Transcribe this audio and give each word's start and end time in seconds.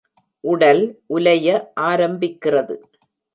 உடல் 0.43 0.81
உலைய 1.07 1.49
ஆரம்பிக்கிறது. 1.81 2.75